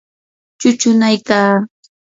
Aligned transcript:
chuchunaykaa. 0.59 1.53